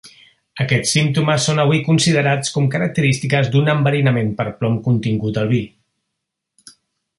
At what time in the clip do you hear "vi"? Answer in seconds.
5.55-5.63